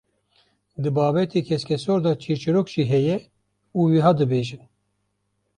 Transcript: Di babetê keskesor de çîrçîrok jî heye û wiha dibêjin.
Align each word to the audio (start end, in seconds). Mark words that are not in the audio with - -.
Di 0.81 0.89
babetê 0.95 1.39
keskesor 1.47 1.99
de 2.05 2.11
çîrçîrok 2.21 2.67
jî 2.73 2.83
heye 2.93 3.17
û 3.77 3.79
wiha 3.91 4.11
dibêjin. 4.19 4.63